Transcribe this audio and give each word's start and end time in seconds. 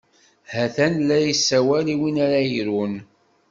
Ha-t-an 0.51 0.95
la 1.07 1.17
yessawal 1.27 1.85
i 1.93 1.95
win 2.01 2.17
ara 2.25 2.39
irun. 2.59 2.93